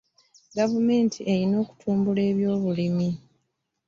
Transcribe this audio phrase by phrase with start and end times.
[0.57, 3.09] Gavumenti erina okutumbula ebyobulimi.